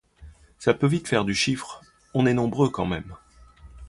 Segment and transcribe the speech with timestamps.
[0.57, 1.83] Ça peut vite faire du chiffre,
[2.15, 3.15] on est nombreux, quand même.